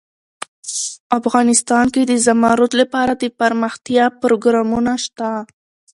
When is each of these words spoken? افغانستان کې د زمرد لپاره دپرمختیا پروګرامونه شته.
افغانستان 1.19 1.85
کې 1.93 2.01
د 2.05 2.13
زمرد 2.25 2.71
لپاره 2.81 3.13
دپرمختیا 3.23 4.05
پروګرامونه 4.21 4.93
شته. 5.05 5.29